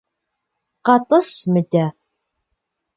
[0.85, 1.85] КъэтӀыс мыдэ!